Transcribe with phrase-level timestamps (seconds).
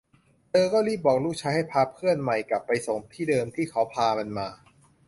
[0.49, 4.47] เธอก็รีบบอกลูกชายให้พาเพื่อนใหม่กลับไปส่งที่เดิมที่เขาพามันมา